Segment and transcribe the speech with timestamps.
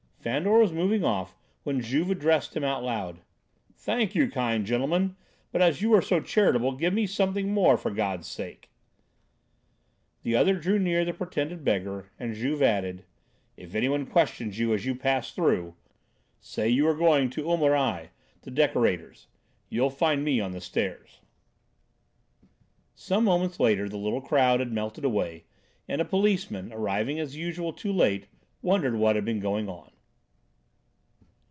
[0.23, 3.21] Fandor was moving off when Juve addressed him out loud:
[3.73, 5.15] "Thank you, kind gentlemen!
[5.51, 8.69] But as you are so charitable, give me something more for God's sake."
[10.21, 13.03] The other drew near the pretended beggar and Juve added:
[13.57, 15.73] "If anyone questions you as you pass through,
[16.39, 18.09] say you are going to Omareille,
[18.43, 19.25] the decorator's;
[19.69, 21.21] you'll find me on the stairs."
[22.93, 25.45] Some moments later the little crowd had melted away
[25.87, 28.27] and a policeman, arriving as usual too late,
[28.61, 29.87] wondered what had been going on.